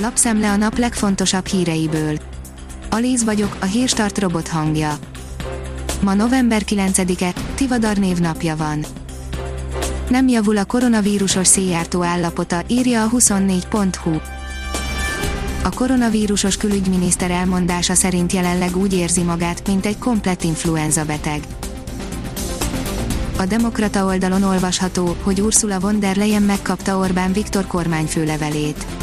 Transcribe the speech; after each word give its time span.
Lapszemle 0.00 0.50
a 0.50 0.56
nap 0.56 0.78
legfontosabb 0.78 1.46
híreiből. 1.46 2.18
Alíz 2.90 3.24
vagyok, 3.24 3.56
a 3.60 3.64
hírstart 3.64 4.18
robot 4.18 4.48
hangja. 4.48 4.98
Ma 6.00 6.14
november 6.14 6.62
9-e, 6.66 7.32
Tivadar 7.54 7.96
névnapja 7.96 8.56
van. 8.56 8.84
Nem 10.08 10.28
javul 10.28 10.56
a 10.56 10.64
koronavírusos 10.64 11.46
széjártó 11.46 12.02
állapota, 12.02 12.62
írja 12.66 13.04
a 13.04 13.08
24.hu. 13.10 14.16
A 15.62 15.70
koronavírusos 15.74 16.56
külügyminiszter 16.56 17.30
elmondása 17.30 17.94
szerint 17.94 18.32
jelenleg 18.32 18.76
úgy 18.76 18.94
érzi 18.94 19.22
magát, 19.22 19.66
mint 19.66 19.86
egy 19.86 19.98
komplett 19.98 20.42
influenza 20.42 21.04
beteg. 21.04 21.42
A 23.38 23.46
Demokrata 23.46 24.04
oldalon 24.04 24.42
olvasható, 24.42 25.16
hogy 25.22 25.40
Ursula 25.40 25.80
von 25.80 26.00
der 26.00 26.16
Leyen 26.16 26.42
megkapta 26.42 26.98
Orbán 26.98 27.32
Viktor 27.32 27.66
kormányfőlevelét. 27.66 28.97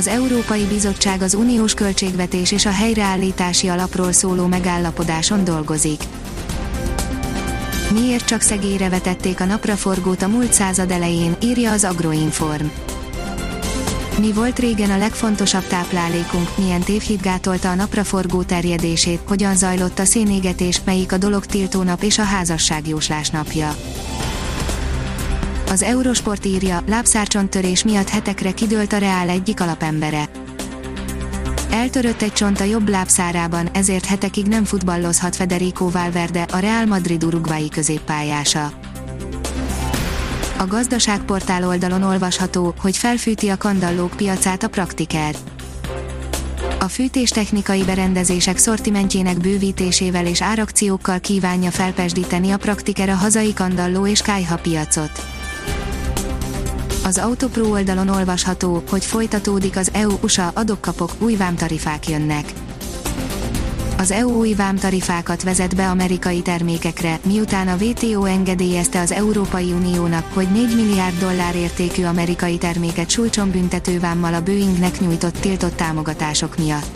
Az 0.00 0.06
Európai 0.06 0.64
Bizottság 0.64 1.22
az 1.22 1.34
uniós 1.34 1.74
költségvetés 1.74 2.52
és 2.52 2.66
a 2.66 2.70
helyreállítási 2.70 3.68
alapról 3.68 4.12
szóló 4.12 4.46
megállapodáson 4.46 5.44
dolgozik. 5.44 6.00
Miért 7.92 8.24
csak 8.24 8.40
szegélyre 8.40 8.88
vetették 8.88 9.40
a 9.40 9.44
napraforgót 9.44 10.22
a 10.22 10.28
múlt 10.28 10.52
század 10.52 10.90
elején, 10.90 11.36
írja 11.42 11.72
az 11.72 11.84
Agroinform. 11.84 12.66
Mi 14.18 14.32
volt 14.32 14.58
régen 14.58 14.90
a 14.90 14.98
legfontosabb 14.98 15.66
táplálékunk, 15.66 16.48
milyen 16.56 16.80
tévhit 16.80 17.22
gátolta 17.22 17.70
a 17.70 17.74
napraforgó 17.74 18.42
terjedését, 18.42 19.20
hogyan 19.28 19.56
zajlott 19.56 19.98
a 19.98 20.04
szénégetés, 20.04 20.80
melyik 20.84 21.12
a 21.12 21.18
dolog 21.18 21.46
tiltónap 21.46 22.02
és 22.02 22.18
a 22.18 22.24
házasságjóslás 22.24 23.30
napja. 23.30 23.76
Az 25.70 25.82
Eurosport 25.82 26.44
írja, 26.44 26.82
lábszárcsontörés 26.86 27.84
miatt 27.84 28.08
hetekre 28.08 28.52
kidőlt 28.52 28.92
a 28.92 28.98
Reál 28.98 29.28
egyik 29.28 29.60
alapembere. 29.60 30.28
Eltörött 31.70 32.22
egy 32.22 32.32
csont 32.32 32.60
a 32.60 32.64
jobb 32.64 32.88
lábszárában, 32.88 33.68
ezért 33.72 34.04
hetekig 34.04 34.46
nem 34.46 34.64
futballozhat 34.64 35.36
Federico 35.36 35.90
Valverde, 35.90 36.42
a 36.42 36.58
Real 36.58 36.86
Madrid 36.86 37.24
urugvái 37.24 37.68
középpályása. 37.68 38.72
A 40.58 40.66
gazdaságportál 40.66 41.66
oldalon 41.66 42.02
olvasható, 42.02 42.74
hogy 42.80 42.96
felfűti 42.96 43.48
a 43.48 43.56
kandallók 43.56 44.10
piacát 44.16 44.62
a 44.62 44.68
praktiker. 44.68 45.34
A 46.80 46.88
fűtéstechnikai 46.88 47.82
berendezések 47.84 48.56
szortimentjének 48.56 49.38
bővítésével 49.38 50.26
és 50.26 50.42
árakciókkal 50.42 51.20
kívánja 51.20 51.70
felpesdíteni 51.70 52.50
a 52.50 52.56
praktiker 52.56 53.08
a 53.08 53.14
hazai 53.14 53.54
kandalló 53.54 54.06
és 54.06 54.20
kájha 54.20 54.56
piacot. 54.56 55.39
Az 57.04 57.18
Autopro 57.18 57.70
oldalon 57.70 58.08
olvasható, 58.08 58.82
hogy 58.90 59.04
folytatódik 59.04 59.76
az 59.76 59.90
EU-USA 59.92 60.50
adokkapok, 60.54 61.10
új 61.18 61.36
vámtarifák 61.36 62.08
jönnek. 62.08 62.52
Az 63.98 64.10
EU 64.10 64.30
új 64.30 64.54
vámtarifákat 64.54 65.42
vezet 65.42 65.76
be 65.76 65.88
amerikai 65.88 66.42
termékekre, 66.42 67.18
miután 67.26 67.68
a 67.68 67.76
WTO 67.84 68.24
engedélyezte 68.24 69.00
az 69.00 69.12
Európai 69.12 69.72
Uniónak, 69.72 70.24
hogy 70.32 70.48
4 70.50 70.74
milliárd 70.74 71.18
dollár 71.18 71.54
értékű 71.54 72.04
amerikai 72.04 72.58
terméket 72.58 73.10
sújtson 73.10 73.50
büntetővámmal 73.50 74.34
a 74.34 74.42
Boeingnek 74.42 75.00
nyújtott 75.00 75.36
tiltott 75.36 75.76
támogatások 75.76 76.56
miatt. 76.58 76.90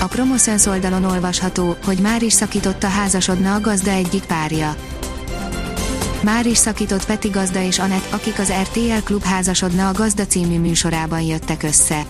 A 0.00 0.06
Promoszöns 0.06 0.66
oldalon 0.66 1.04
olvasható, 1.04 1.76
hogy 1.84 1.98
már 1.98 2.22
is 2.22 2.32
szakította 2.32 2.88
házasodna 2.88 3.54
a 3.54 3.60
gazda 3.60 3.90
egyik 3.90 4.24
párja. 4.24 4.76
Már 6.22 6.46
is 6.46 6.56
szakított 6.56 7.06
Peti 7.06 7.28
Gazda 7.28 7.62
és 7.62 7.78
Anett, 7.78 8.12
akik 8.12 8.38
az 8.38 8.52
RTL 8.62 9.02
Klub 9.04 9.22
házasodna 9.22 9.88
a 9.88 9.92
Gazda 9.92 10.26
című 10.26 10.58
műsorában 10.58 11.20
jöttek 11.20 11.62
össze. 11.62 12.06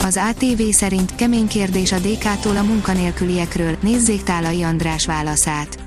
Az 0.00 0.20
ATV 0.28 0.62
szerint 0.70 1.14
kemény 1.14 1.48
kérdés 1.48 1.92
a 1.92 1.98
DK-tól 1.98 2.56
a 2.56 2.62
munkanélküliekről, 2.62 3.76
nézzék 3.80 4.22
Tálai 4.22 4.62
András 4.62 5.06
válaszát. 5.06 5.78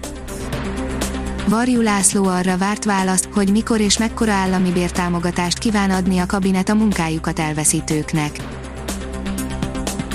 Varjú 1.47 1.81
László 1.81 2.25
arra 2.25 2.57
várt 2.57 2.83
választ, 2.83 3.29
hogy 3.33 3.51
mikor 3.51 3.79
és 3.79 3.97
mekkora 3.97 4.31
állami 4.31 4.71
bértámogatást 4.71 5.57
kíván 5.57 5.91
adni 5.91 6.19
a 6.19 6.25
kabinet 6.25 6.69
a 6.69 6.75
munkájukat 6.75 7.39
elveszítőknek. 7.39 8.31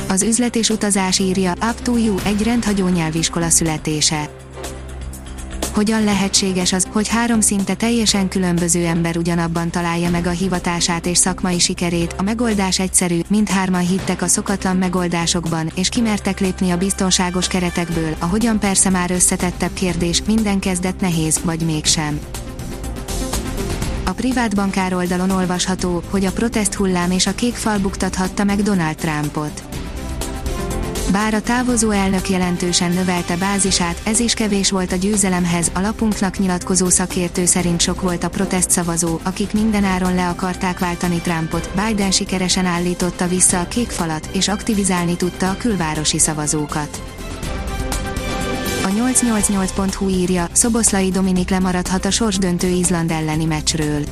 Az 0.08 0.22
üzlet 0.22 0.56
és 0.56 0.68
utazás 0.68 1.18
írja, 1.18 1.52
Up 1.52 1.82
to 1.82 1.96
You, 1.96 2.16
egy 2.24 2.42
rendhagyó 2.42 2.88
nyelviskola 2.88 3.48
születése 3.48 4.30
hogyan 5.74 6.04
lehetséges 6.04 6.72
az, 6.72 6.86
hogy 6.92 7.08
három 7.08 7.40
szinte 7.40 7.74
teljesen 7.74 8.28
különböző 8.28 8.84
ember 8.84 9.16
ugyanabban 9.16 9.70
találja 9.70 10.10
meg 10.10 10.26
a 10.26 10.30
hivatását 10.30 11.06
és 11.06 11.18
szakmai 11.18 11.58
sikerét, 11.58 12.14
a 12.18 12.22
megoldás 12.22 12.78
egyszerű, 12.78 13.20
mindhárman 13.28 13.86
hittek 13.86 14.22
a 14.22 14.26
szokatlan 14.26 14.76
megoldásokban, 14.76 15.70
és 15.74 15.88
kimertek 15.88 16.40
lépni 16.40 16.70
a 16.70 16.76
biztonságos 16.76 17.46
keretekből, 17.46 18.14
a 18.18 18.24
hogyan 18.24 18.58
persze 18.58 18.90
már 18.90 19.10
összetettebb 19.10 19.72
kérdés, 19.72 20.22
minden 20.26 20.58
kezdet 20.58 21.00
nehéz, 21.00 21.40
vagy 21.44 21.60
mégsem. 21.64 22.20
A 24.04 24.10
privát 24.10 24.54
bankár 24.54 24.94
oldalon 24.94 25.30
olvasható, 25.30 26.02
hogy 26.10 26.24
a 26.24 26.32
protest 26.32 26.74
hullám 26.74 27.10
és 27.10 27.26
a 27.26 27.34
kék 27.34 27.54
fal 27.54 27.78
buktathatta 27.78 28.44
meg 28.44 28.62
Donald 28.62 28.96
Trumpot. 28.96 29.71
Bár 31.12 31.34
a 31.34 31.40
távozó 31.40 31.90
elnök 31.90 32.28
jelentősen 32.28 32.92
növelte 32.92 33.36
bázisát, 33.36 34.00
ez 34.04 34.18
is 34.18 34.34
kevés 34.34 34.70
volt 34.70 34.92
a 34.92 34.96
győzelemhez, 34.96 35.70
a 35.74 35.80
lapunknak 35.80 36.38
nyilatkozó 36.38 36.88
szakértő 36.88 37.44
szerint 37.44 37.80
sok 37.80 38.00
volt 38.00 38.24
a 38.24 38.28
protest 38.28 38.70
szavazó, 38.70 39.18
akik 39.22 39.52
mindenáron 39.52 40.14
le 40.14 40.28
akarták 40.28 40.78
váltani 40.78 41.20
Trumpot, 41.20 41.70
Biden 41.74 42.10
sikeresen 42.10 42.66
állította 42.66 43.28
vissza 43.28 43.60
a 43.60 43.68
kék 43.68 43.88
falat, 43.88 44.28
és 44.32 44.48
aktivizálni 44.48 45.16
tudta 45.16 45.50
a 45.50 45.56
külvárosi 45.56 46.18
szavazókat. 46.18 47.02
A 48.84 48.88
888.hu 48.88 50.08
írja, 50.08 50.48
Szoboszlai 50.52 51.10
Dominik 51.10 51.50
lemaradhat 51.50 52.04
a 52.04 52.10
sorsdöntő 52.10 52.68
Izland 52.68 53.10
elleni 53.10 53.44
meccsről. 53.44 54.02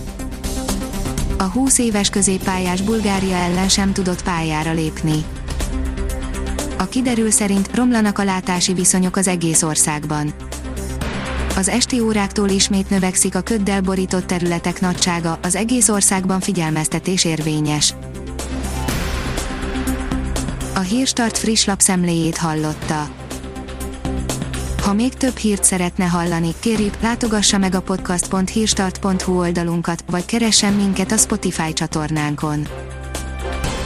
A 1.39 1.45
20 1.45 1.79
éves 1.79 2.11
középpályás 2.11 2.81
Bulgária 2.81 3.37
ellen 3.37 3.69
sem 3.69 3.93
tudott 3.93 4.23
pályára 4.23 4.73
lépni. 4.73 5.25
A 6.81 6.89
kiderül 6.89 7.31
szerint 7.31 7.71
romlanak 7.75 8.19
a 8.19 8.25
látási 8.25 8.73
viszonyok 8.73 9.17
az 9.17 9.29
egész 9.29 9.63
országban. 9.63 10.33
Az 11.57 11.69
esti 11.69 12.01
óráktól 12.01 12.49
ismét 12.49 12.91
növekszik 12.91 13.35
a 13.35 13.41
köddel 13.41 13.81
borított 13.81 14.27
területek 14.27 14.81
nagysága, 14.81 15.39
az 15.43 15.55
egész 15.55 15.89
országban 15.89 16.41
figyelmeztetés 16.41 17.25
érvényes. 17.25 17.95
A 20.75 20.79
Hírstart 20.79 21.39
friss 21.39 21.65
lapszemléjét 21.65 22.37
hallotta. 22.37 23.09
Ha 24.83 24.93
még 24.93 25.15
több 25.15 25.37
hírt 25.37 25.65
szeretne 25.65 26.05
hallani, 26.05 26.55
kérjük, 26.61 27.01
látogassa 27.01 27.59
meg 27.59 27.75
a 27.75 27.81
podcast.hírstart.hu 27.81 29.39
oldalunkat, 29.39 30.05
vagy 30.11 30.25
keressen 30.25 30.73
minket 30.73 31.13
a 31.13 31.17
Spotify 31.17 31.73
csatornánkon 31.73 32.67